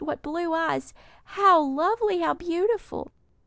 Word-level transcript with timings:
What 0.03 0.23
blue 0.23 0.51
eyes! 0.51 0.95
How 1.25 1.59
lovely! 1.61 2.21
how 2.21 2.33
beautiful!" 2.33 3.11